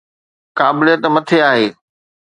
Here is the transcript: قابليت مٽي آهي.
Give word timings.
قابليت 0.57 1.03
مٽي 1.13 1.37
آهي. 1.49 1.67